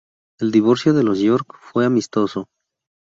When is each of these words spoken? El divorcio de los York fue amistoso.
El 0.39 0.49
divorcio 0.51 0.93
de 0.95 1.03
los 1.03 1.19
York 1.19 1.59
fue 1.59 1.85
amistoso. 1.85 2.49